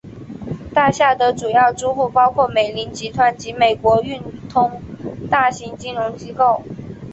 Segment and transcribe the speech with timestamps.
[0.73, 4.81] 大厦的主要租户包括美林集团及美国运通
[5.29, 6.63] 大型金融机构。